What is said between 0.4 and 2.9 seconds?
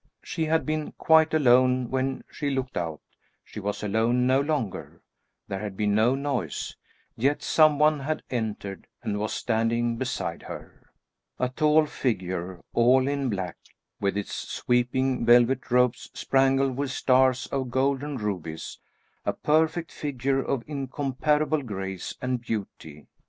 had been quite alone when she looked